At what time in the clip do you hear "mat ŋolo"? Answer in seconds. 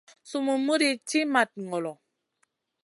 1.33-1.91